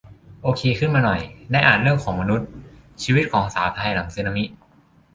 [0.43, 1.21] โอเคขึ้นมาหน่อย
[1.51, 2.47] ได้อ่านเรื่องของมนุษย์
[3.03, 4.43] ชีวิตของสาวไทยหลังสึนามิ